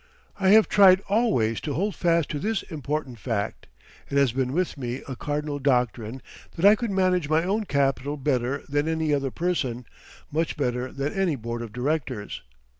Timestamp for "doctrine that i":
5.59-6.73